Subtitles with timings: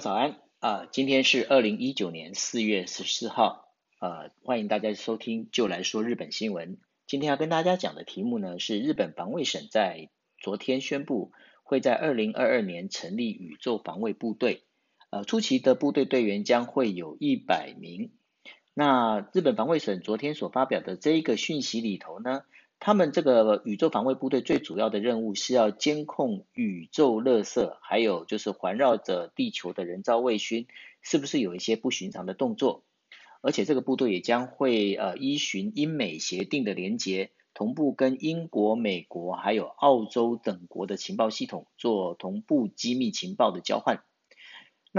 [0.00, 0.86] 早安啊！
[0.92, 3.68] 今天是二零一九年四月十四号，
[4.00, 6.78] 呃，欢迎大家收听就来说日本新闻。
[7.08, 10.08] 今天要跟大家讲的题目呢是日本防卫省在
[10.38, 11.32] 昨天宣布
[11.64, 14.62] 会在二零二二年成立宇宙防卫部队，
[15.10, 18.12] 呃，初期的部队队员将会有一百名。
[18.74, 22.42] 那日本防卫省昨天所发表的这一个讯息里头呢？
[22.80, 30.66] 他们这个宇宙防卫部队最主要的任务是要监控宇宙垃圾，还有就是环绕着地球的人造卫星
[31.02, 32.84] 是不是有一些不寻常的动作，
[33.42, 44.04] 而且这个部队也将会呃依循英美协定的连结，同步跟英国、美国还有澳洲等国的情报系统做同步机密情报的交换。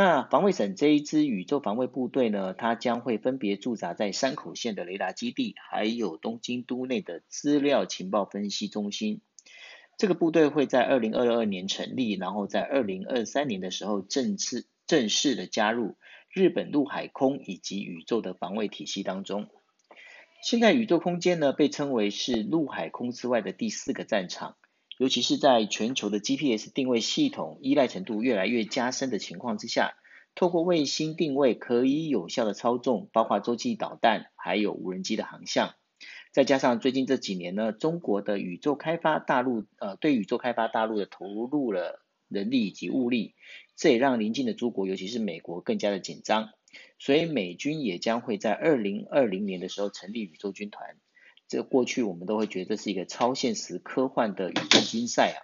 [0.02, 9.20] 那防卫省这一支宇宙防卫部队呢，它将会分别驻扎在山口县的雷达基地，还有东京都内的资料情报分析中心。
[9.98, 15.98] 这个部队会在二零二二年成立，然后在二零二三年的时候正式正式的加入
[16.32, 19.50] 日本陆海空以及宇宙的防卫体系当中。
[20.42, 24.56] 现在宇宙空间呢，被称为是陆海空之外的第四个战场。
[25.00, 29.94] 尤其是在全球的 GPS 定位系统依赖程度越来越加深的情况之下，
[30.36, 35.74] 透过卫星定位可以有效的操纵，包括洲际导弹还有无人机的航向。
[36.34, 43.36] 再加上最近这几年呢，中国的宇宙开发大陆呃对宇宙开发大陆的投入了人力以及物力，
[43.78, 46.50] 这也让邻近的诸国，尤其是美国更加的紧张。
[47.00, 50.98] 所以美军也将会在二零二零年的时候成立宇宙军团。
[51.50, 55.38] 这过去我们都会觉得这是一个超现实科幻的宇宙竞赛啊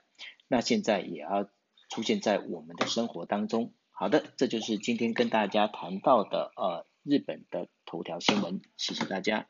[0.47, 1.49] 那现在也要
[1.89, 3.73] 出现在我们的生活当中。
[3.89, 9.47] 好的这就是今天跟大家谈到的呃日本的头条新闻谢谢大家。